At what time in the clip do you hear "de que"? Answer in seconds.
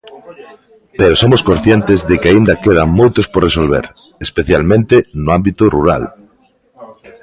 2.09-2.29